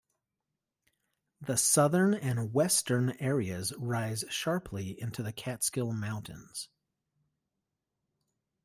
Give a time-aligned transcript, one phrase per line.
[1.41, 6.69] The southern and western areas rise sharply into the Catskill Mountains.